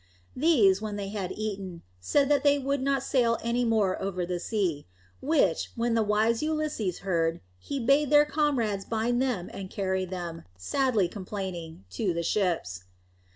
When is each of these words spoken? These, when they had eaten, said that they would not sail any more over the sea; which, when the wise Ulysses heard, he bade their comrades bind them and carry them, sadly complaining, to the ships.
These, 0.35 0.81
when 0.81 0.95
they 0.95 1.09
had 1.09 1.31
eaten, 1.31 1.83
said 1.99 2.27
that 2.29 2.43
they 2.43 2.57
would 2.57 2.81
not 2.81 3.03
sail 3.03 3.37
any 3.43 3.63
more 3.63 4.01
over 4.01 4.25
the 4.25 4.39
sea; 4.39 4.87
which, 5.21 5.69
when 5.75 5.93
the 5.93 6.01
wise 6.01 6.41
Ulysses 6.41 7.01
heard, 7.05 7.39
he 7.59 7.79
bade 7.79 8.09
their 8.09 8.25
comrades 8.25 8.83
bind 8.83 9.21
them 9.21 9.47
and 9.53 9.69
carry 9.69 10.05
them, 10.05 10.41
sadly 10.57 11.07
complaining, 11.07 11.85
to 11.91 12.15
the 12.15 12.23
ships. 12.23 12.85